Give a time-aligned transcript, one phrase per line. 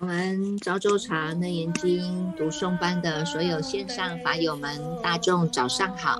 [0.00, 6.18] 我们昭州茶楞严经读诵班的所有线上法友们，大众早上好。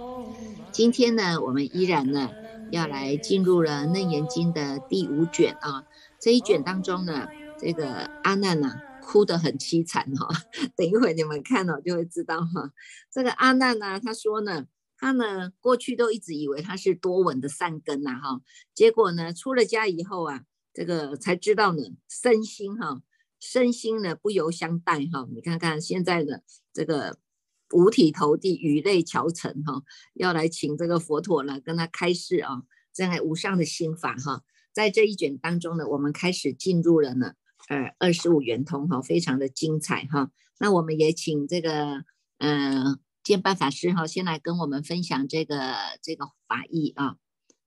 [0.70, 2.28] 今天呢，我们依然呢
[2.70, 5.86] 要来进入了楞严经的第五卷啊。
[6.20, 7.26] 这一卷当中呢，
[7.58, 10.28] 这个阿难呐哭得很凄惨哈。
[10.76, 12.72] 等一会你们看了就会知道哈。
[13.10, 14.66] 这个阿难呢，他说呢，
[14.98, 18.42] 他呢过去都一直以为他是多闻的善根呐哈，
[18.74, 20.42] 结果呢出了家以后啊，
[20.74, 23.00] 这个才知道呢身心哈。
[23.40, 27.18] 身心呢不由相待哈，你看看现在的这个
[27.72, 29.82] 五体投地、语泪桥成哈，
[30.14, 32.62] 要来请这个佛陀呢跟他开示啊，
[32.92, 37.32] 这样无上的心法哈，在这一卷当中呢，我们开始进入了呢，
[37.68, 40.30] 呃，二十五圆通哈，非常的精彩哈。
[40.58, 42.04] 那我们也请这个
[42.38, 47.16] 嗯建办法师哈，先来跟我们分享这个这个法义啊，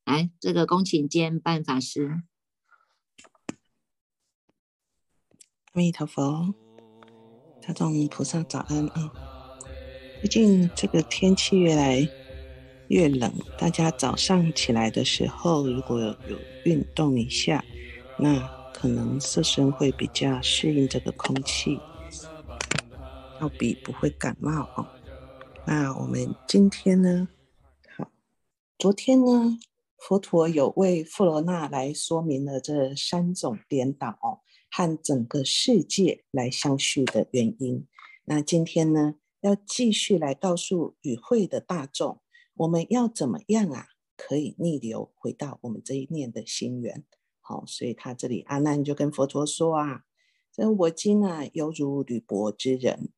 [0.05, 2.21] 来，这个恭请建办法师。
[5.73, 6.53] 阿弥陀佛，
[7.59, 9.11] 大众菩萨早安啊！
[10.19, 12.07] 最近这个天气越来
[12.89, 17.65] 越冷，大家早上起来的时候，如果有运动一下，
[18.19, 18.39] 那
[18.71, 21.79] 可能色身会比较适应这个空气，
[23.41, 24.85] 要比不会感冒哦。
[25.65, 27.27] 那我们今天呢？
[27.97, 28.11] 好，
[28.77, 29.57] 昨天呢，
[29.97, 34.42] 佛陀有为富罗那来说明了这三种颠倒哦。
[34.75, 37.85] 和整个世界来相续的原因。
[38.25, 42.23] 那今天呢，要继续来告诉与会的大众，
[42.55, 47.03] 我们要怎么样啊，可以逆流回到我们这一念的心源。
[47.39, 50.05] 好，所以他这里阿难就跟佛陀说啊
[50.51, 53.09] ：“这我今啊，犹如履薄之人，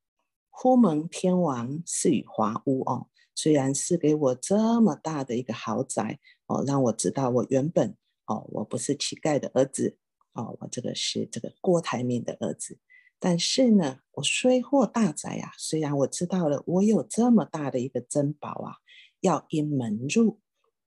[0.50, 3.08] 忽蒙天王赐予华屋哦。
[3.34, 7.96] 虽然赐给我这么大的一个豪宅哦，让我知道我原本
[8.26, 9.96] 哦，我不是乞丐的儿子。”
[10.36, 12.78] 哦，我这个是这个郭台铭的儿子，
[13.20, 18.76] 但是呢，我虽获大宅啊，虽然我知道了我有这么大的一个珍宝啊，
[19.22, 20.40] 要因门入，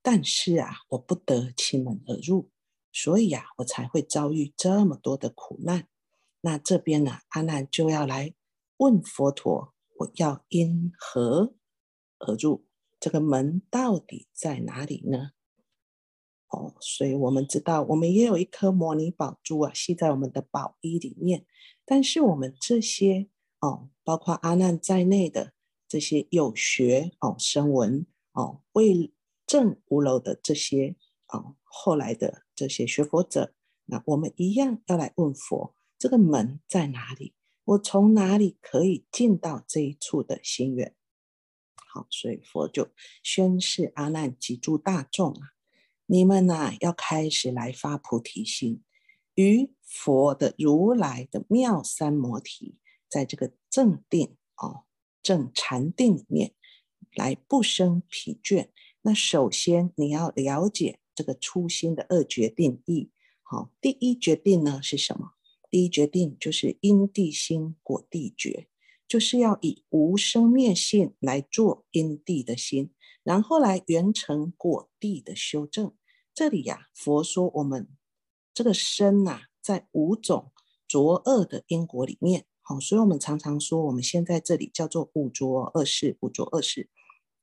[0.03, 2.51] 但是啊，我不得其门而入，
[2.93, 5.89] 所以啊，我才会遭遇这么多的苦难。
[6.43, 8.35] 那这边呢，阿难就要来
[8.77, 11.55] 问佛陀，我要因何
[12.19, 12.67] 而入？
[13.01, 15.31] 这个门到底在哪里呢？
[16.51, 21.45] 哦，所以我们知道，我们也有一颗摩尼宝珠啊，系在我们的宝衣里面。
[21.85, 23.29] 但是我们这些
[23.61, 25.53] 哦，包括阿难在内的
[25.87, 29.13] 这些有学哦、声闻哦、为
[29.47, 30.97] 证无漏的这些
[31.29, 33.55] 哦，后来的这些学佛者，
[33.87, 37.35] 那我们一样要来问佛：这个门在哪里？
[37.65, 40.95] 我从哪里可以进到这一处的心愿？
[41.93, 42.89] 好，所以佛就
[43.23, 45.53] 宣示阿难及诸大众啊。
[46.11, 48.83] 你们呐，要开始来发菩提心，
[49.35, 52.79] 与佛的如来的妙三摩提，
[53.11, 54.85] 在这个正定哦，
[55.23, 56.55] 正禅定里面
[57.15, 58.71] 来不生疲倦。
[59.03, 63.11] 那首先你要了解这个初心的二决定义。
[63.43, 65.33] 好，第一决定呢是什么？
[65.69, 68.69] 第一决定就是因地心果地觉，
[69.07, 72.95] 就是要以无生灭性来做因地的心。
[73.23, 75.93] 然后来圆成果地的修正。
[76.39, 77.89] 这里呀，佛说我们
[78.55, 80.53] 这个身呐，在五种
[80.87, 86.91] 浊恶的因果里面，好，所以我们常常说，我们现在这里叫做五浊恶世，五浊恶世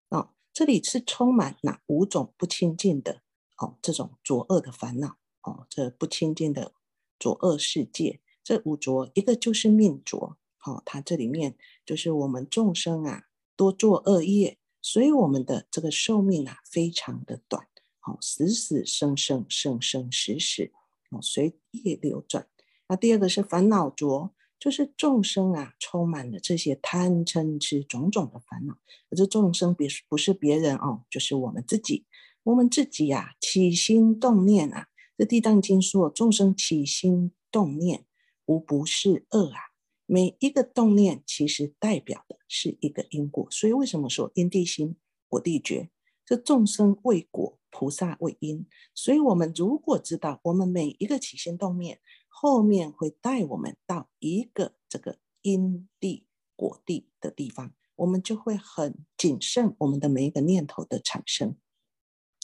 [0.07, 3.21] 啊，这里是充满哪五种不清净的
[3.57, 6.71] 哦，这种浊恶的烦恼哦，这不清净的
[7.19, 13.25] 浊恶世界，这五浊一个就是命浊，好，它这里面就是我们众生啊，
[13.57, 14.57] 多做恶业。
[14.81, 17.67] 所以我们的这个寿命啊，非常的短，
[18.05, 20.71] 好，死死生生，生生死死，
[21.09, 22.47] 哦，随业流转。
[22.87, 28.77] 那第二个是烦恼浊，就是众生啊，充满了这些贪嗔痴种种的烦恼。
[29.09, 32.05] 而这众生别不是别人哦，就是我们自己。
[32.43, 38.05] 我们自己呀，起心动念啊，这地藏经说，众生起心动念，
[38.45, 39.57] 无不是恶啊。
[40.05, 44.95] 每一个动念其实代表的是一个因果，所以为什么说因地心
[45.27, 45.89] 果地觉？
[46.25, 48.65] 这众生为果，菩萨为因。
[48.93, 56.25] 所以，我们如果知道我们每一个起心动念后面会带我们到一个这个因地
[56.55, 61.55] 果地的地方，我们就会很谨慎我们的每一个念头的产生，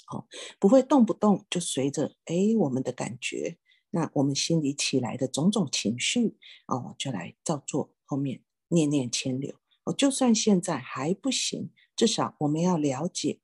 [0.06, 0.28] 好，
[0.60, 3.58] 不会动不动就随着哎我们的感觉。
[3.94, 6.38] 那我们心里起来的种种情绪
[6.68, 9.92] 哦，就来照做后面念念牵流哦。
[9.92, 13.42] 就算现在还不行，至少我们要了解，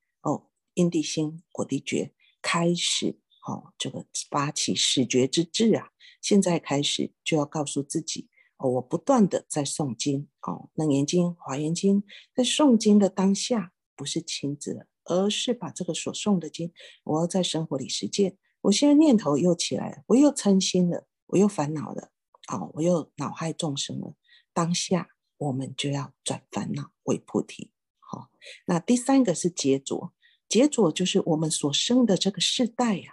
[0.77, 5.89] 因地心果地觉开始哦，这个发起始觉之志啊。
[6.21, 12.03] 现在开始就要告诉自己，哦，我不断的在诵经哦，楞严经、华严经，
[12.35, 16.71] 在诵经的当下，不是亲自，而是把这个所诵的经，
[17.06, 18.38] 我要在生活里实践。
[18.62, 22.12] 我现在念头又起来了，我又嗔心了，我又烦恼了，
[22.51, 24.13] 哦，我又恼害众生了。
[24.53, 27.71] 当下我们就要转烦恼为菩提。
[28.00, 28.29] 好，
[28.65, 30.13] 那第三个是劫着，
[30.47, 33.11] 劫着就是我们所生的这个世代呀，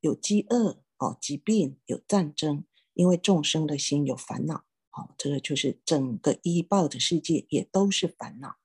[0.00, 4.64] 有饥饿哦，疾病，有战争，因为众生的心有烦恼。
[4.88, 8.56] 好，这个就是整个医报的世界也都是烦恼。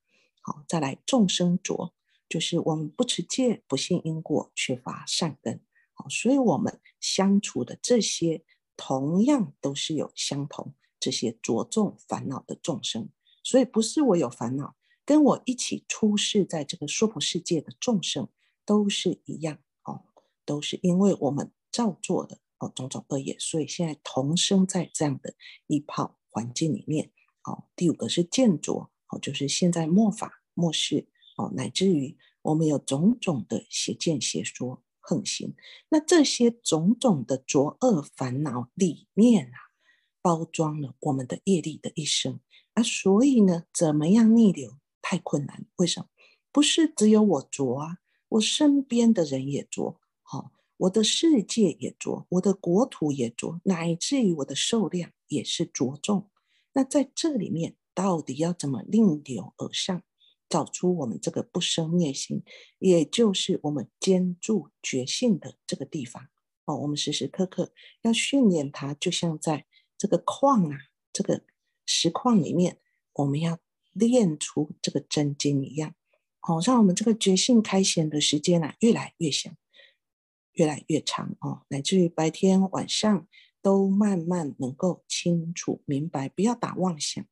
[0.41, 1.93] 好，再来众生着，
[2.29, 5.61] 就是我们不持戒，不信因果，缺乏善根。
[5.93, 8.45] 好，所以我们相处的这些，
[8.77, 13.09] 同样都是有相同这些着重烦恼的众生。
[13.43, 14.75] 所以不是我有烦恼，
[15.11, 18.29] 跟我一起出世在这个娑婆世界的众生
[18.65, 19.59] 都是一样。
[19.83, 20.05] 哦，
[20.45, 25.33] 都是因为我们造作的哦种种恶业，所以现在同生在这样的
[25.67, 26.17] 一泡。
[26.33, 27.11] 环境里面，
[27.43, 35.53] 哦，第五个是见着，哦，就是现在末法末世，哦，乃至于我们有种种的邪见邪说横行，
[35.89, 39.59] 那这些种种的浊恶烦恼里面啊，
[40.21, 42.39] 包装了我们的业力的一生，
[42.75, 44.77] 啊，所以呢，怎么样逆流
[45.11, 45.65] 太困难？
[45.75, 46.07] 为什么？
[46.53, 47.97] 不是只有我浊啊，
[48.29, 55.11] 我身边的人也浊，好，我的世界也浊，我的国土也浊，乃至于我的寿量。
[55.27, 56.29] 也是着重，
[56.73, 60.01] 那在这里面到底要怎么逆流而上，
[60.49, 62.43] 找出我们这个不生灭心，
[62.79, 66.27] 也就是我们坚住觉性的这个地方
[66.65, 66.77] 哦。
[66.77, 69.65] 我们时时刻刻要训练它，就像在
[69.97, 70.77] 这个矿啊，
[71.13, 71.43] 这个
[71.85, 72.79] 石矿里面，
[73.13, 73.57] 我们要
[73.93, 75.95] 练出这个真经一样，
[76.39, 79.55] 好让我们这个觉性开显的时间啊，越来越长，
[80.53, 83.27] 越来越长哦，乃至于白天晚上。
[83.63, 87.23] 都慢慢能够清楚明白，不要打妄想。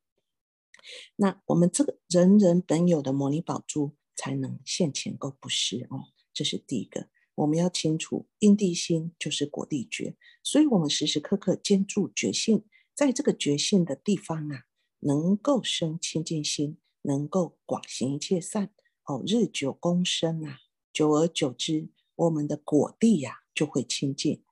[1.16, 7.08] 那我们这个人人本有的摩尼宝珠才能现前够不失哦，这是第一个。
[7.34, 10.14] 我们要清楚，因地心就是果地觉，
[10.44, 12.64] 所以我们时时刻刻坚住觉性，
[12.94, 14.66] 在这个觉性的地方啊，
[15.00, 18.72] 能够生清净心，能够广行一切善
[19.04, 20.60] 哦，日久功深啊，
[20.92, 24.42] 久而久之，我们的果地呀就会清净。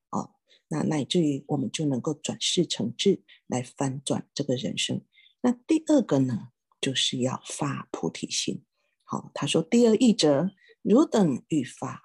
[0.71, 5.01] 那乃至于我们就能够转世成智，来翻转这个人生。
[5.41, 8.63] 那第二个呢，就是要发菩提心。
[9.03, 10.51] 好，他说第二义者，
[10.83, 12.03] 汝等欲发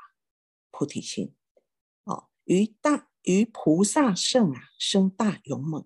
[0.72, 1.36] 菩提心，
[2.06, 5.86] 哦，于大于菩萨圣啊，生大勇猛，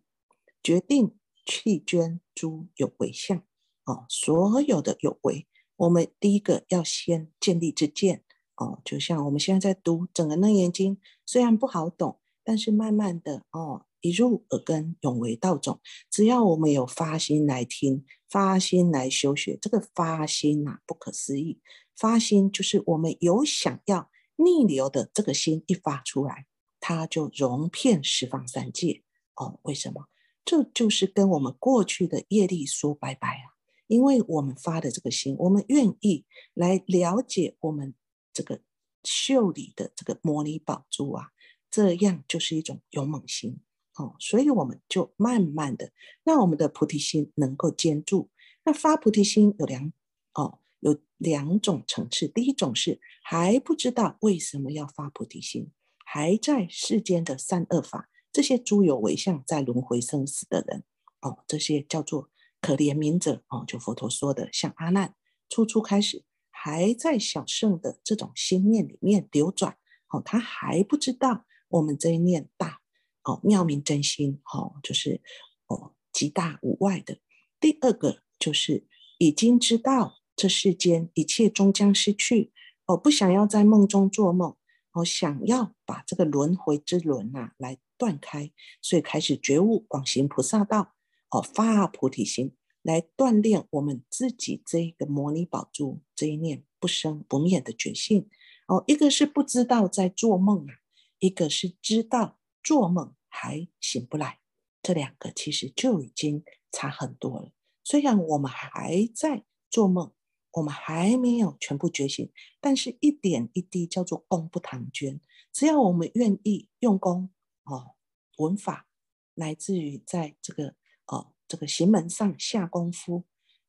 [0.61, 3.39] 决定弃捐诸有为相。
[3.85, 5.47] 哦，所有的有为，
[5.77, 8.23] 我们第一个要先建立之见。
[8.57, 12.19] 哦，就像我们现在在读整个楞严经，虽然不好懂。
[12.43, 15.81] 但是慢慢的哦，一入耳根，永为道种。
[16.09, 21.59] 只要我们有发心来听，发心来修学，这个发心呐，不可思议。
[21.93, 26.45] 发心就是我们有想要逆流的这个心一发出来，
[26.79, 29.03] 它就融遍十方三界
[29.35, 29.59] 哦。
[29.63, 30.05] 为什么？
[30.47, 33.59] 这就是跟我们过去的业力说拜拜啊！
[33.87, 37.93] 因为我们发的这个心，我们愿意来了解我们
[38.31, 38.61] 这个
[39.03, 41.31] 袖里的这个摩尼宝珠啊。
[41.69, 43.59] 这样就是一种勇猛心，
[43.97, 45.91] 哦，所以我们就慢慢的
[46.23, 48.29] 让我们的菩提心能够坚住。
[48.63, 49.91] 那发菩提心有两，
[50.33, 52.25] 哦，有两种层次。
[52.25, 55.71] 第一种是还不知道为什么要发菩提心，
[56.05, 60.83] 还在世间的善恶法这些诸有为相在轮回生死的人，
[61.21, 62.29] 哦，这些叫做
[62.61, 65.15] 可怜悯者，哦，就佛陀说的，像阿难
[65.49, 69.77] 初初开始还在小圣的这种心念里面流转，
[70.09, 71.45] 哦，他还不知道。
[71.69, 72.79] 我们这一念大
[73.23, 75.21] 哦，妙明真心哦，就是
[75.67, 77.19] 哦，极大无外的。
[77.59, 82.53] 第二个就是已经知道这世间一切终将失去
[82.85, 84.55] 哦，不想要在梦中做梦
[84.93, 88.51] 哦，想要把这个轮回之轮啊来断开，
[88.81, 90.93] 所以开始觉悟广行菩萨道
[91.29, 98.29] 哦，发菩提心来锻炼我们自己这一个摩尼宝珠这一念不生不灭的决心
[98.67, 98.83] 哦。
[98.87, 100.73] 一个是不知道在做梦啊。
[101.19, 104.39] 一个是知道做梦还醒不来，
[104.83, 107.51] 这两个其实就已经差很多了。
[107.83, 110.13] 虽然我们还在做梦，
[110.51, 115.19] 我们还没有全部觉醒，但是一点一滴叫做功不唐捐。
[115.51, 117.31] 只要我们愿意用功
[117.69, 117.95] 哦，
[118.37, 118.87] 文法，
[119.35, 123.25] 来自于在这个哦这个行门上下功夫，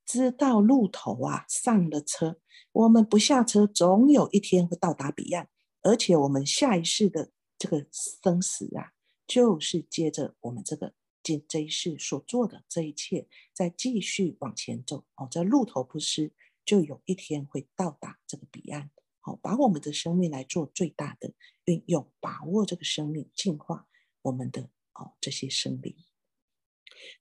[0.07, 2.41] 知道路头啊，上了车，
[2.73, 5.49] 我们不下车，总有一天会到达彼岸，
[5.83, 7.33] 而且我们下一世的。
[7.61, 8.93] 这个生死啊，
[9.27, 16.33] 就是接着我们这个今这一世所做的这一切，再继续往前走哦，这路头不失，
[16.65, 18.93] 就有一天会到达这个彼岸。
[19.19, 23.88] 好，把我们的生命来做最大的运用，把握这个生命，净化
[24.23, 25.97] 我们的哦这些生灵。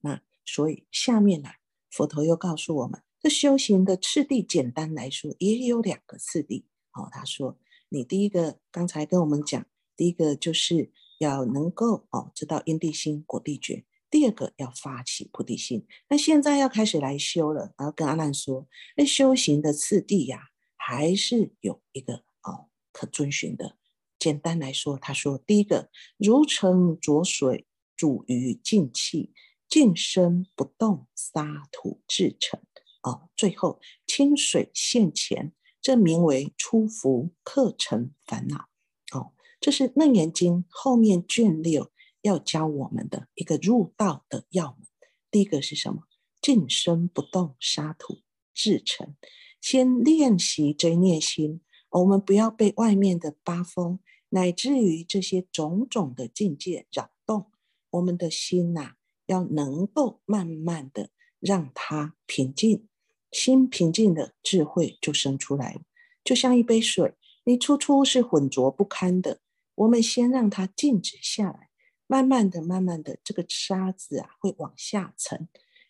[0.01, 1.50] 那所以下面呢，
[1.89, 6.66] 佛陀又告诉我们，这修行的次第，简单来说也有两个次第。
[6.94, 15.86] 哦，他说，你第一个刚才跟我们讲，第一个就是要能够哦知道因地心果地觉，第二个要发起菩提心。
[16.10, 23.77] 那现在要开始来修了，然后跟阿难说，那修行的次第呀，还是有一个哦可遵循的。
[24.19, 29.33] 简单来说，他说，第一个如成浊水煮于净气，
[29.67, 32.59] 静身不动，沙土制成。
[33.03, 35.53] 哦，最后清水现前。
[35.79, 38.67] 这名为出伏课程烦恼，
[39.13, 39.31] 哦，
[39.62, 41.93] 这是《楞严经》后面卷六
[42.24, 44.88] 要教我们的一个入道的要门。
[45.31, 46.03] 第一个是什么？
[46.41, 48.21] 静身不动，沙土
[48.53, 49.15] 制成。
[49.62, 57.51] 先练习这念心，我们不要被外面的八风，乃至于这些种种的境界扰动。
[57.91, 62.88] 我们的心呐，要能够慢慢的让它平静。
[63.31, 65.81] 心平静的智慧就生出来了，
[66.24, 69.41] 就像一杯水，你初初是浑浊不堪的，
[69.75, 71.69] 我们先让它静止下来，
[72.07, 75.50] 慢慢的、慢慢的，这个沙子啊会往下沉，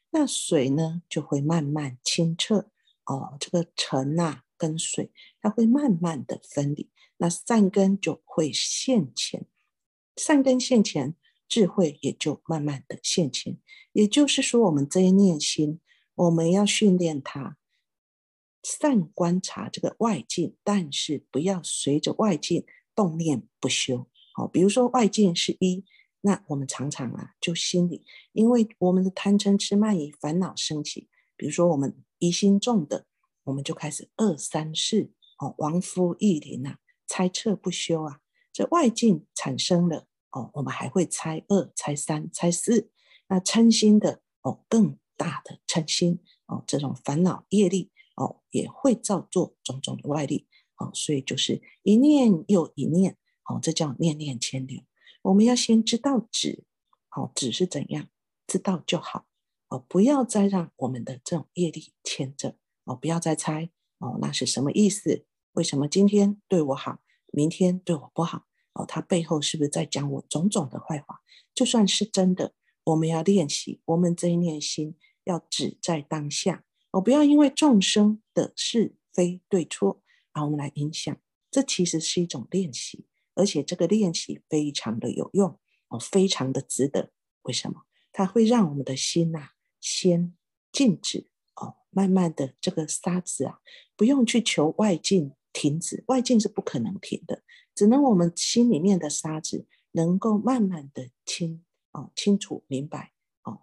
[0.10, 2.72] 那水呢就会慢慢清澈
[3.06, 3.38] 哦。
[3.39, 5.12] 这个沉呐跟水，
[5.42, 9.46] 它会慢慢的分离，那善根就会现前，
[10.16, 11.16] 善根现前，
[11.48, 13.58] 智慧也就慢慢的现前。
[13.94, 15.80] 也就是说，我们这一念心。
[16.16, 17.58] 我们要训练它
[18.64, 24.08] 善观察这个外境，但是不要随着外境动念不休。
[24.34, 25.86] 好，比如说外境是一，
[26.22, 33.06] 那我们常常啊，就心里因为我们的贪嗔痴慢疑烦恼升起，比如说我们疑心重的，
[33.48, 36.77] 我们就开始二三四哦，亡夫益邻啊，
[37.08, 38.22] 猜测不休啊。
[38.54, 42.92] 这外境产生了哦，我们还会猜二、猜三、猜四，
[43.27, 44.98] 那嗔心的哦更。
[45.20, 54.84] 大的嗔心哦，这种烦恼业力哦，也会造作种种的外力哦，所以就是一念又一念哦，这叫念念牵流。
[55.24, 56.66] 我们要先知道止，
[57.16, 58.10] 哦，止是怎样，
[58.46, 59.25] 知道就好
[59.70, 62.56] 哦，不要再让我们的这种业力牵着
[62.88, 65.25] 哦，不要再猜哦，那是什么意思？
[65.53, 67.01] 为什么今天对我好，
[67.32, 68.48] 明天对我不好？
[68.74, 71.22] 哦，他背后是不是在讲我种种的坏话？
[71.53, 72.53] 就算是真的，
[72.86, 74.98] 我们要练习，我们这一念心。
[75.27, 80.01] 要只在当下，哦，不要因为众生的是非对错，
[80.32, 81.13] 啊，我们来影响。
[81.51, 87.12] 这其实是一种练习，而且这个练习非常的有用，哦，非常的值得。
[87.41, 87.82] 为什么？
[88.13, 89.50] 它会让我们的心呐，
[89.82, 90.34] 先
[90.72, 91.29] 静止，
[91.98, 93.60] 慢慢的这个沙子啊，
[93.96, 97.42] 不用去求外境停止，外境是不可能停的，
[97.74, 103.62] 只能我们心里面的沙子能够慢慢的清，哦，清楚明白哦。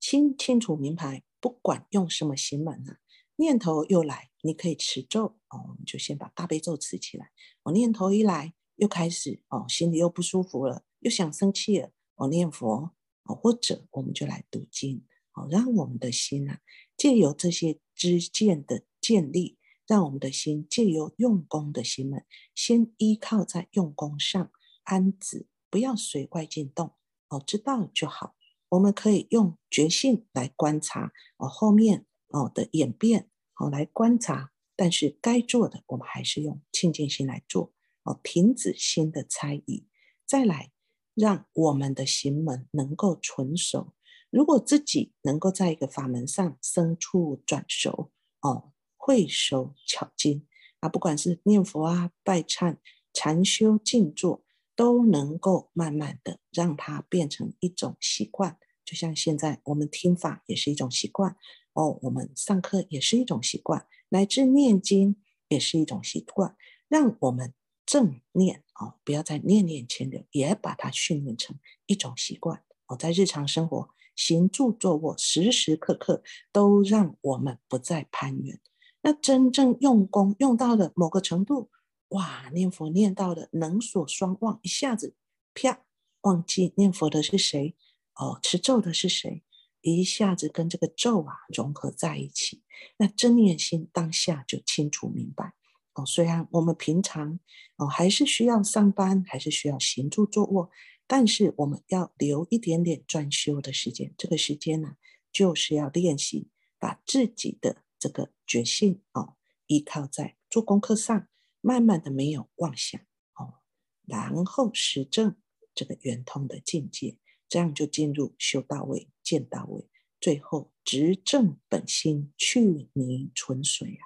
[0.00, 2.96] 清清楚明白，不管用什么心门啊，
[3.36, 7.30] 念头又来，你可以持咒哦，我们就先把大悲咒持起来。
[7.64, 16.60] 我念头一来，又开始哦，心里又不舒服了，又想生气了，我念佛哦，或者我们就来读经哦，让我们的心啊，
[16.96, 22.24] 借由这些知见的建立，让我们的心借由用功的心门，
[22.54, 24.50] 先依靠在用功上
[24.84, 26.94] 安止，不要随外境动
[27.28, 28.34] 哦，知道就好。
[28.70, 37.72] 我们可以用觉性来观察哦，后面哦的演变哦来观察，但是该做的我们还是用清净心来做
[38.02, 39.86] 哦，停止心的猜疑，
[40.26, 40.72] 再来
[41.14, 43.92] 让我们的行门能够纯熟。
[44.30, 50.46] 如果自己能够在一个法门上生处转熟哦，会手巧精
[50.80, 52.78] 啊，不管是念佛啊、拜忏、
[53.12, 54.44] 禅修、静坐。
[54.78, 61.34] 都能够慢慢的让它变成一种习惯，就像现在我们听法也是一种习惯
[61.72, 65.16] 哦，我们上课也是一种习惯，乃至念经
[65.48, 66.54] 也是一种习惯，
[66.88, 67.54] 让我们
[67.86, 72.62] 正念哦，不要再念念牵流，也把它训练成一种习惯。
[72.86, 78.58] 哦，在日常生活行住坐卧，时时刻刻都让我们不再攀缘，
[79.02, 81.70] 那真正用功用到了某个程度。
[82.10, 85.14] 哇，念佛念到的能所双忘，一下子
[85.52, 85.80] 啪
[86.22, 87.76] 忘记念佛的是谁
[88.14, 89.42] 哦，持咒的是谁，
[89.80, 92.62] 一下子跟这个咒啊融合在一起，
[92.98, 95.54] 那真念心当下就清楚明白
[95.94, 97.40] 哦，虽然我们平常
[97.76, 100.70] 哦还是需要上班，还是需要行住坐卧，
[101.06, 104.14] 但是我们要留一点点专修的时间。
[104.18, 104.96] 这个时间呢，
[105.32, 106.48] 就是要练习
[106.78, 109.36] 把自己的这个觉性哦，
[109.66, 111.28] 依靠在做功课上，
[111.60, 113.00] 慢慢的没有妄想
[113.34, 113.60] 哦，
[114.04, 115.36] 然后实证
[115.74, 119.88] 这个圆通的境界，这样就进入修到位、见到位，
[120.20, 124.04] 最后执正本心，去泥存水啊，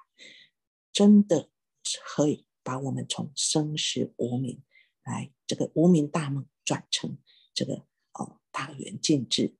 [0.92, 1.50] 真的。
[2.04, 4.62] 可以把我们从生死无名
[5.02, 7.18] 来这个无名大梦转成
[7.52, 9.56] 这个哦大圆净智，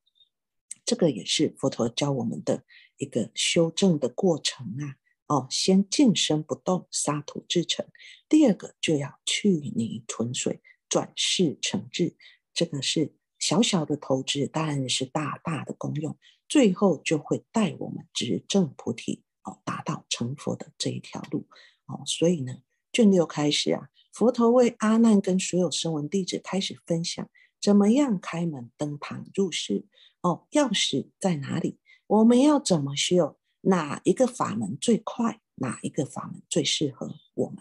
[0.84, 2.62] 这个也是佛陀教我们的
[2.98, 4.94] 一个修正的过程啊。
[5.26, 7.86] 哦，先净身不动，沙土制成；
[8.28, 12.16] 第二个就要去泥存水，转世成智。
[12.54, 16.16] 这个是小小的投资，但是大大的功用，
[16.48, 21.48] 最后就会带我们直正菩提哦，达到成佛的这一条路。
[21.86, 22.62] 哦，所以呢，
[22.92, 27.28] 卷六开始啊，佛陀为阿难跟所有声闻弟子开始分享，
[27.60, 29.86] 怎么样开门登堂入室。
[30.22, 31.78] 哦，钥匙在哪里？
[32.06, 33.38] 我们要怎么修？
[33.62, 35.40] 哪一个法门最快？
[35.56, 37.58] 哪一个法门最适合我们？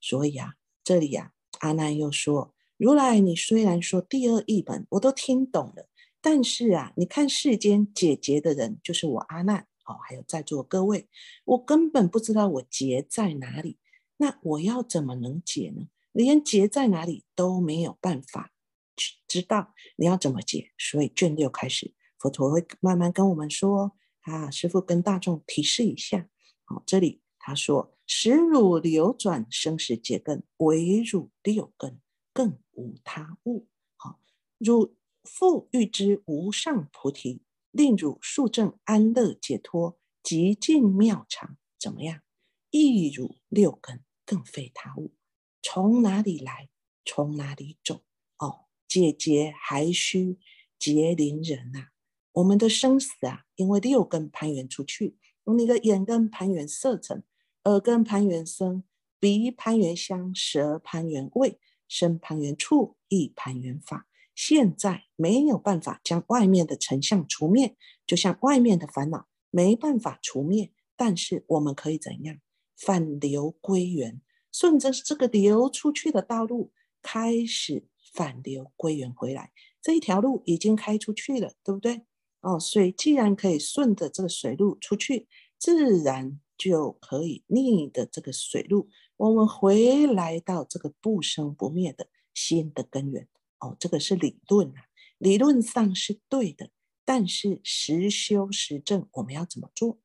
[0.00, 5.88] 所以啊，这里啊，阿难又说：如来，你虽然说第二译本我都听懂了，
[6.20, 9.66] 但是啊，你看世间解结的人，就是我阿难。
[9.86, 11.08] 哦，还有在座各位，
[11.44, 13.78] 我根本不知道我结在哪里，
[14.18, 15.88] 那我要怎么能解呢？
[16.12, 18.52] 连结在哪里都没有办法
[18.96, 20.72] 去知道，你要怎么解？
[20.78, 23.92] 所以卷六开始，佛陀会慢慢跟我们说
[24.22, 26.28] 啊，师父跟大众提示一下。
[26.64, 32.00] 好，这里他说：使汝流转生死结根，唯汝六根，
[32.32, 33.68] 更无他物。
[33.96, 34.18] 好，
[34.58, 37.42] 汝复欲知无上菩提。
[37.72, 42.22] 令汝速证安乐解脱极尽妙常，怎么样？
[42.70, 45.14] 亦如六根，更非他物。
[45.62, 46.68] 从哪里来？
[47.04, 48.02] 从哪里走？
[48.38, 50.38] 哦，解结还需
[50.78, 51.88] 结邻人呐。
[52.32, 55.16] 我们的生死啊，因为六根攀缘出去。
[55.56, 57.22] 你的眼根攀缘色尘，
[57.64, 58.82] 耳根攀缘声，
[59.20, 64.08] 鼻攀缘香，舌攀缘味，身攀缘触，意攀缘法。
[64.34, 67.76] 现在没有办法将外面的成像除灭，
[68.06, 72.36] 就像外面的烦恼没办法除灭，但是我们可以怎样
[72.76, 74.20] 反流归源，
[74.52, 82.02] 顺着这个流出去的道路开始反流归源回来，这一条路已经开出去了，对不对？
[82.40, 85.26] 哦，水既然可以顺着这个水路出去，
[85.58, 93.26] 自然就可以逆的这个水路，我们回来到这个不生不灭的心的根源。
[93.58, 94.84] 哦，这个是理论啊，
[95.18, 96.70] 理论上是对的，
[97.04, 99.98] 但是实修实证我们要怎么做？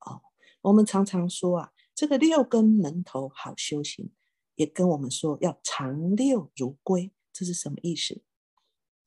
[0.00, 0.22] 哦，
[0.62, 4.10] 我们常常说啊，这个六根门头好修行，
[4.54, 8.22] 也跟我们说要常六如归，这是什么意思？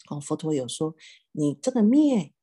[0.09, 0.95] 哦，佛陀有说，
[1.31, 2.33] 你这个灭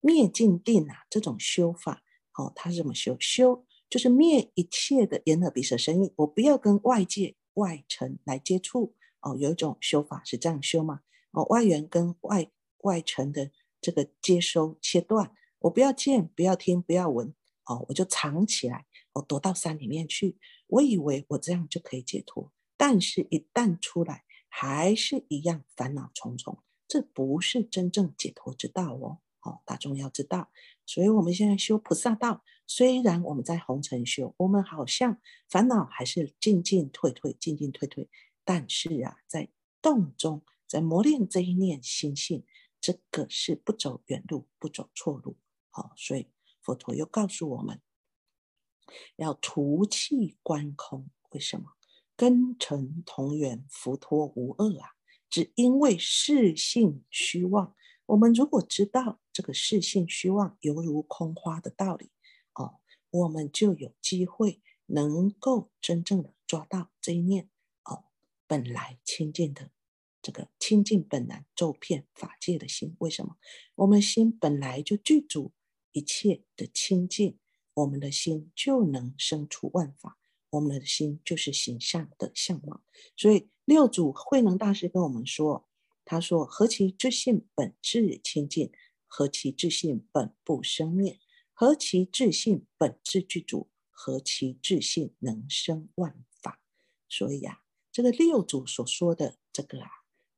[0.00, 2.02] 灭尽定啊，这种修法，
[2.34, 3.16] 哦，他是怎么修？
[3.18, 8.94] 修就是灭一切的眼耳鼻舌身意，我不要跟外界外尘来接触。
[9.22, 11.00] 哦，有一种修法是这样修嘛？
[11.30, 12.50] 哦，外缘跟外
[12.82, 18.84] 外层的这个接收切断，我不要见，不要听，不要闻，哦，我就藏起来，
[19.18, 20.38] 我躲到山里面去。
[20.66, 26.58] 我以为我这样就可以解脱，但是一旦出来，还是一样烦恼重重。
[26.86, 29.18] 这不是真正解脱之道哦。
[29.42, 30.50] 哦，大众要知道。
[30.84, 38.08] 所以我们现在修菩萨道，虽然我们在红尘修，我们好像烦恼还是进进退退，进进退退。
[38.44, 39.48] 但是啊，在
[39.80, 42.44] 动中，在磨练这一念心性，
[42.80, 45.36] 这个是不走远路，不走错路。
[45.70, 46.26] 好，所以
[46.60, 47.80] 佛陀又告诉我们，
[49.16, 51.10] 要除气观空。
[51.30, 51.72] 为什么？
[52.16, 54.96] 根尘同源，佛陀无二啊！
[55.30, 57.74] 只因为世性虚妄。
[58.06, 62.10] 我们如果知道这个世性虚妄犹如空花的道理，
[62.54, 67.50] 哦，我们就有机会能够真正的抓到这一念
[67.84, 68.06] 哦。
[68.46, 69.70] 本来清净的
[70.22, 73.36] 这个清净本来周遍法界的心，为什么
[73.74, 75.52] 我们心本来就具足
[75.92, 77.38] 一切的清净，
[77.78, 80.18] 我们的心就能生出万法，
[80.50, 82.82] 我们的心就是形象的相貌。
[83.16, 85.68] 所以六祖慧能大师跟我们说，
[86.04, 88.72] 他说：“何其自信本质清净，
[89.06, 91.20] 何其自信本不生灭，
[91.52, 96.60] 何其自信本自具足，何其自信能生万法。”
[97.08, 97.62] 所以呀。
[97.90, 99.90] 这个六祖所说的这个啊，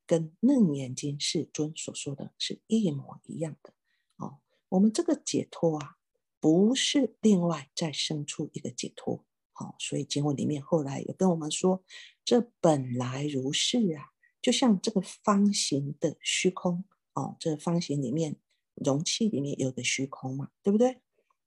[0.07, 3.74] 跟楞严经世尊所说的是一模一样的
[4.16, 4.38] 哦。
[4.70, 5.98] 我们这个解脱啊，
[6.40, 11.85] 不是另外再生出一个解脱好，所以经文里面后来有跟我们说，
[12.24, 14.09] 这本来如是啊，
[14.40, 18.37] 就像这个方形的虚空哦，这方形里面
[18.74, 21.03] 容器里面有个虚空嘛，对不对？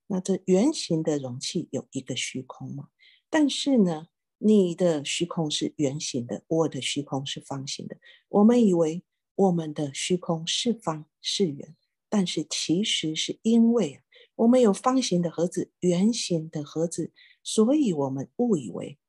[0.06, 2.90] 那这圆形的容器有一个虚空嘛？
[3.32, 7.98] 但是呢，你的虚空是圆形的，我的虚空是方形的。
[8.30, 9.04] 我们以为
[9.34, 11.76] 我们的虚空是方是圆，
[12.10, 14.03] 但是其实是因为
[14.36, 17.12] 我们有方形的盒子、圆形的盒子，
[17.44, 19.00] 所以我们误以为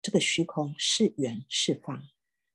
[0.00, 2.08] 这个虚空是圆是方。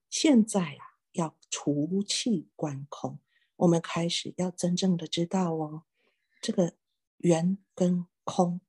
[0.09, 3.19] 现在啊，要除气观空，
[3.57, 5.83] 我们开始要真正的知道哦，
[6.41, 6.75] 这个。
[7.21, 8.61] 圆跟空，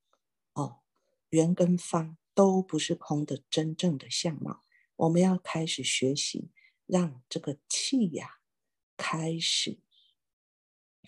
[0.55, 0.81] 哦，
[1.29, 4.65] 圆跟方都不是空的真正的相貌。
[4.97, 6.51] 我们要开始学习，
[6.87, 8.39] 让这个气呀
[8.97, 9.81] 开始，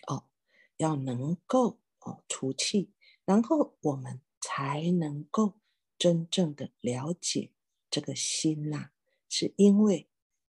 [0.07, 0.29] 哦，
[0.77, 2.91] 要能够哦除气，
[3.25, 5.55] 然后我们才能够
[5.99, 7.53] 真正的了解
[7.91, 8.91] 这个心呐，
[9.29, 10.09] 是因为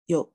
[0.06, 0.32] 有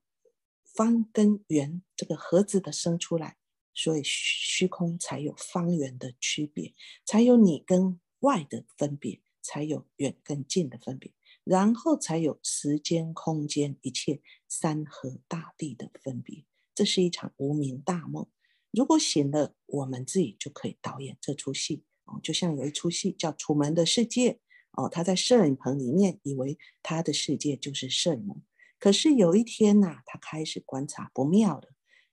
[0.63, 3.37] 方跟圆这个盒子的生出来。
[3.71, 6.73] 所以虚空才有方圆的区别，
[7.05, 11.13] 才有你跟外的分别，才有远跟近的分别，
[11.45, 16.43] 然后才有时间、空间、一切山河大地的分别。
[16.75, 18.27] 这是一场无名大梦。
[18.71, 22.19] 如果醒了，我们自己就可以导演这出戏哦。
[22.21, 24.33] 就像有一出戏叫《楚门的世界》
[24.73, 28.43] 哦，他在摄影棚里面以为他的世界就是摄影，
[28.79, 31.69] 可是有一天呐，他开始观察不妙了。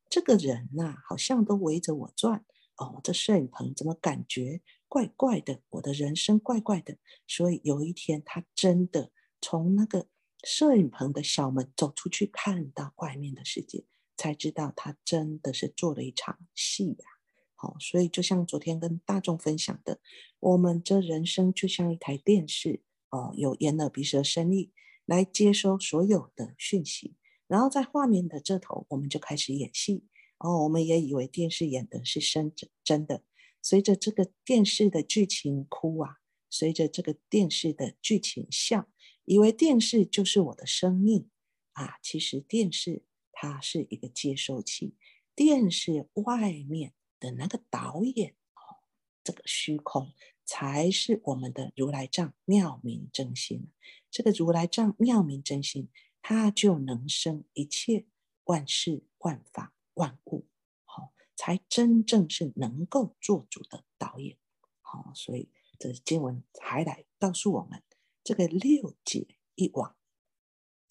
[0.08, 2.44] 这个人呐，好像都围着我转
[2.76, 3.00] 哦。
[3.04, 5.60] 这摄影棚怎么感觉怪怪的？
[5.68, 6.96] 我的人生怪怪的。
[7.26, 10.08] 所以有一天，他真的从那个
[10.42, 13.84] 摄影棚的小门走出去，看到外面的世界，
[14.16, 17.06] 才知道他真的是做了一场戏呀。
[17.54, 20.00] 好，所以就像昨天跟大众分享的，
[20.40, 24.72] 我们这人生就像一台电视哦，有眼耳鼻舌身意
[25.06, 27.16] 来接收所有的讯息。
[27.46, 30.04] 然后在画面的这头，我们就开始演戏
[30.38, 30.64] 哦。
[30.64, 32.52] 我们也以为电视演的是真
[32.82, 33.22] 真的。
[33.62, 36.16] 随着这个电视的剧情哭啊，
[36.50, 38.88] 随着这个电视的剧情笑，
[39.24, 41.30] 以为电视就是我的生命
[41.72, 41.98] 啊。
[42.02, 43.02] 其实电视
[43.38, 44.94] 它是一个接收器，
[45.34, 48.80] 电视外面的那个导演哦，
[49.22, 50.14] 这个虚空
[50.46, 53.68] 才是我们的如来藏妙明真心。
[54.10, 55.90] 这个如来藏妙明真心。
[56.28, 58.04] 它就能生一切
[58.46, 60.44] 万事万法万物，
[60.84, 64.36] 好，才真正是能够做主的导演，
[64.80, 67.80] 好，所以这经文还来告诉我们，
[68.24, 69.94] 这个六界一网，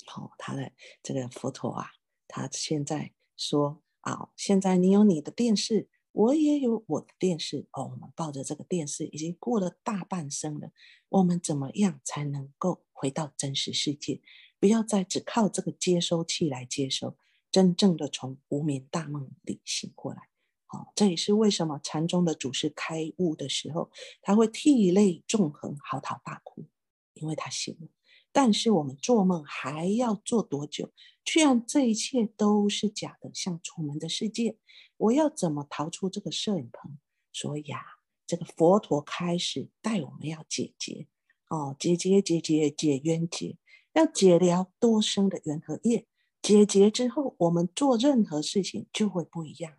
[0.05, 0.71] 好，他的
[1.03, 1.91] 这个佛陀啊，
[2.27, 10.71] 他现在说啊，现在你有你的电视，我也有我的电视，哦，我们抱着这个电视已经过了大半生了，
[11.09, 14.21] 我们怎么样才能够回到真实世界？
[14.59, 17.17] 不要再只靠这个接收器来接收，
[17.51, 20.29] 真正的从无眠大梦里醒过来。
[20.65, 26.65] 好，这也是为什么禅宗的祖师开悟的时候，他会涕泪纵横、嚎啕大哭，
[27.13, 27.87] 因为他醒了。
[28.35, 30.91] 但是我们做梦还要做多久？
[31.23, 34.57] 居然这一切都是假的，像楚门的世界，
[34.97, 36.97] 我要怎么逃出这个摄影棚？
[37.31, 37.79] 所以啊，
[38.27, 41.07] 这个佛陀开始带我们要解结
[41.49, 43.57] 哦，解结解结解冤结。
[43.93, 46.05] 要解了多生的缘和业，
[46.41, 49.71] 解结之后，我们做任何事情就会不一样。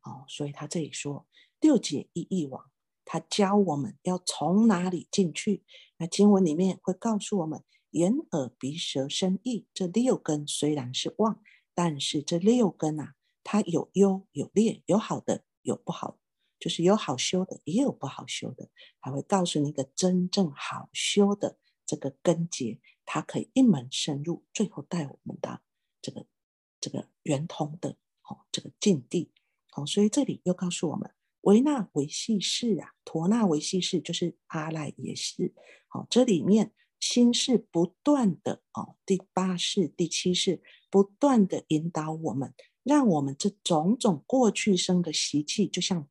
[0.00, 1.26] 哦，所以他这里说
[1.60, 2.64] 六解一意往，
[3.04, 5.62] 他教我们要从哪里进去。
[5.98, 11.40] 那经文里面会告诉我们，眼耳鼻舌身意这六根虽然是妄，
[11.74, 16.18] 但是这六根啊，它有优有劣，有好的有不好，
[16.58, 18.70] 就是有好修的，也有不好修的。
[19.00, 22.80] 他会告诉你一个真正好修的这个根结。
[23.10, 25.62] 它可以一门深入，最后带我们到
[26.02, 26.26] 这个
[26.78, 27.96] 这个圆通的
[28.28, 29.32] 哦这个境地
[29.72, 35.54] 哦，所以这里又告诉我们，维纳维系世啊，陀那维系世就是阿赖耶识。
[35.86, 46.08] 好，这里面心是不断的哦，第八世、第七世不断的引导我们，让我们这种种过去生的习气，就像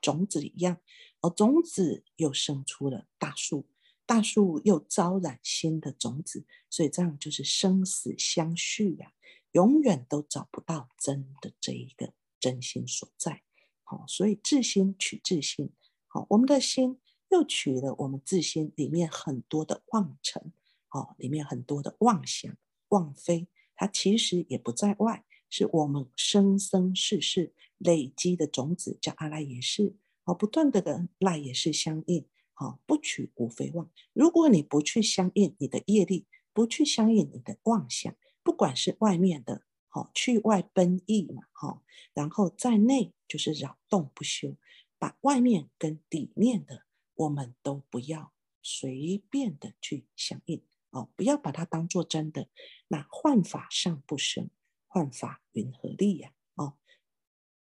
[0.00, 0.80] 种子一样，
[1.20, 3.66] 而种子又生出了大树。
[4.06, 9.12] 大树又招染新的种子，所以这样就是生死相续呀，
[9.52, 13.42] 永远都找不到真的这一个真心所在。
[13.84, 15.70] 好，所以自心取自心，
[16.06, 16.98] 好，我们的心
[17.30, 20.52] 又取了我们自心里面很多的妄尘，
[20.90, 22.56] 哦，里面很多的妄想、
[22.88, 32.26] 妄非，它其实也不在外，是我们生生世世累积的种子，叫阿赖耶识，哦，不断的跟赖耶识相应。
[32.54, 33.88] 好，不取无非妄。
[34.12, 38.12] 如果你不去相应你的业力，不去相应你的妄想，
[38.42, 44.56] 不管是外面的，好去外奔逸嘛，好，然后在内就是扰动不休，
[44.98, 46.82] 把外面跟里面的，
[47.18, 52.48] 我们都不要随便的去相应，哦，不要把它当做真的。
[52.88, 54.50] 那幻法上不生，
[54.86, 56.32] 幻法云何立呀？
[56.54, 56.74] 哦，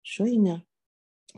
[0.03, 0.65] 所以呢，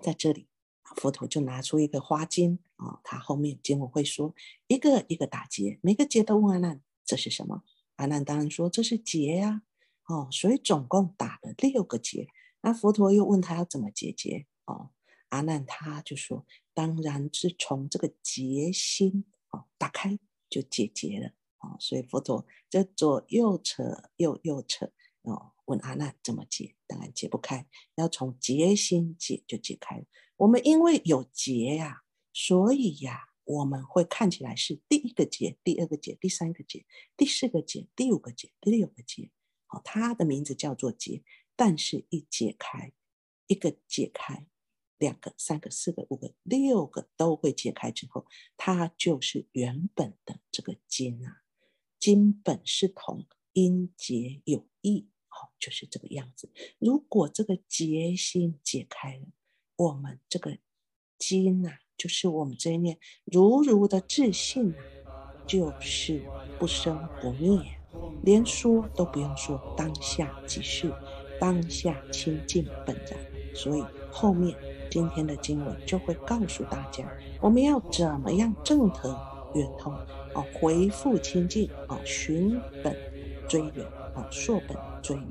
[0.00, 0.48] 在这里。
[0.96, 4.34] 佛陀就拿出一个花巾啊，他后面经文会说
[4.66, 7.64] 一个一个打结，每个结都问阿难这是什么？
[7.96, 9.62] 阿难当然说这是结呀，
[10.06, 12.28] 哦，所以总共打了六个结。
[12.60, 14.46] 那佛陀又问他要怎么解结？
[14.66, 14.90] 哦，
[15.34, 20.16] 阿难他就说当然是从这个结心哦打开
[20.48, 23.82] 就解结了哦，所以佛陀这左右扯
[24.16, 24.92] 右右扯
[25.22, 26.76] 哦，问阿难怎么解？
[26.86, 27.66] 当然解不开，
[27.96, 30.04] 要从结心解就解开了。
[30.36, 39.30] 我们因为有结呀，所以呀，我们会看起来是第一个结、第二个结、第三个结、第四个结、第五个结、第六个结。
[39.66, 41.24] 好，它的名字叫做结，
[41.56, 42.92] 但是一解开，
[43.46, 44.46] 一个解开，
[44.98, 48.26] 两个、三个、四个、五个、六个都会解开之后，
[48.56, 51.42] 它就是原本的这个金啊。
[51.98, 56.50] 金本是同，因结有异，好，就是这个样子。
[56.78, 59.26] 如果这个结心解开了。
[59.76, 60.56] 我们这个
[61.18, 64.76] 金呐，就是我们这一念如如的自信呐，
[65.48, 66.22] 就是
[66.60, 67.58] 不生不灭，
[68.22, 70.94] 连说都不用说，当下即是，
[71.40, 73.18] 当下清净本然。
[73.52, 74.56] 所以后面
[74.94, 77.04] 今天的经文就会告诉大家，
[77.40, 79.18] 我们要怎么样正得
[79.52, 79.92] 圆通
[80.36, 82.96] 哦，回复清净哦，寻本
[83.48, 85.26] 追源哦，溯本追源。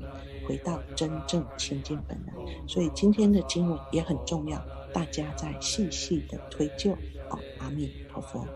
[0.46, 2.34] 回到真正清净本来，
[2.68, 6.92] 所以今天的经文也很重要，大家在细细的推究。
[7.30, 8.46] 哦，阿弥陀佛。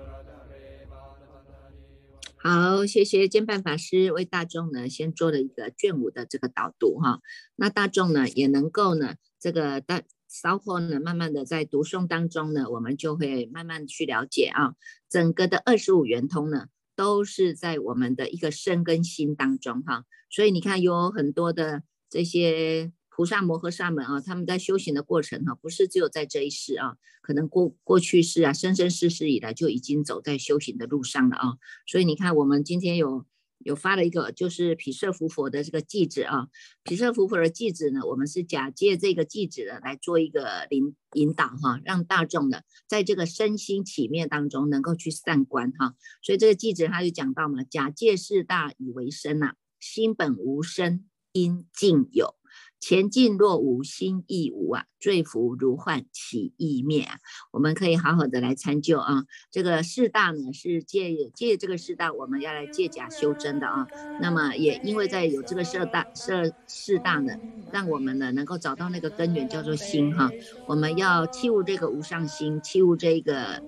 [2.36, 7.20] 好，谢谢监办法师为大众呢先做了一个卷五的这个导读哈，
[7.56, 14.74] 那大众呢也能够呢这个大稍后呢慢慢的在读诵当中呢，我们就会慢慢去了解啊，
[15.08, 16.66] 整个的二十五圆通呢。
[16.98, 31.54] 都是在我们的一个身跟心当中哈，所以你看有很多的这些菩萨摩诃萨们啊，他们在修行的过程哈，不是只有在这一世啊，可能过过去世啊，生生世世以来就已经走在修行的路上了啊，
[31.86, 33.24] 所以你看我们今天有。
[33.58, 36.48] 有发了一个，就是毗舍浮佛的这个记子啊，
[36.84, 52.37] 毗舍浮佛的记子呢，我们是假借这个记子呢来做一个引引导哈，让大众呢在这个身心起灭当中能够去散观哈，所以这个记子他就讲到嘛，假借事大以为身呐，心本无身，因境有。
[52.80, 57.18] 前进若无心亦无啊，坠福如幻起意灭啊。
[57.50, 59.24] 我们可以好好的来参究啊。
[59.50, 63.86] 这个四大呢是借借这个四大，我们要来借假修真的啊。
[64.20, 67.34] 那么也因为在有这个四大四四大呢，
[67.72, 70.30] 让我们呢能够找到那个根源叫做心哈。
[70.66, 73.62] 我们要弃悟这个无上心，弃悟这个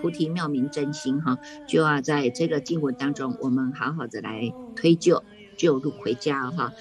[0.00, 5.22] 菩提妙明真心哈，就要在这个经文当中，我们好好的来推就
[5.56, 6.72] 就入回家哈。